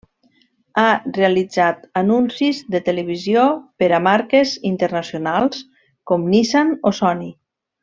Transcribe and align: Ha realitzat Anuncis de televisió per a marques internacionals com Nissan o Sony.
Ha 0.83 0.93
realitzat 1.17 1.83
Anuncis 2.01 2.61
de 2.77 2.81
televisió 2.87 3.43
per 3.83 3.91
a 3.99 4.01
marques 4.07 4.55
internacionals 4.73 5.63
com 6.13 6.27
Nissan 6.35 6.75
o 6.91 6.95
Sony. 7.05 7.23